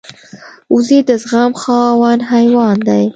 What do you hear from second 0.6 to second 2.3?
وزې د زغم خاوند